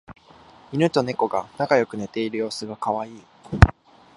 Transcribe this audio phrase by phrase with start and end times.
[0.71, 3.23] イヌとネコが仲良く寝ている様子がカワイイ